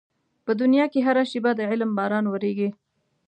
[0.45, 2.69] په دنيا کې هره شېبه د علم باران ورېږي.